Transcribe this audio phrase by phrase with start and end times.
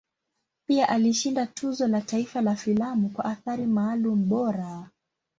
[0.67, 4.89] Pia alishinda Tuzo la Taifa la Filamu kwa Athari Maalum Bora.